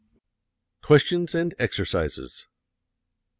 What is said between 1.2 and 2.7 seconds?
AND EXERCISES 1.